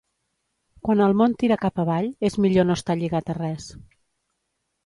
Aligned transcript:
Quan 0.87 1.03
el 1.07 1.13
món 1.19 1.35
tira 1.43 1.57
cap 1.65 1.77
avall, 1.85 2.09
és 2.31 2.39
millor 2.47 2.67
no 2.71 2.81
estar 2.81 2.99
lligat 3.05 3.33
a 3.35 3.37
res. 3.41 3.69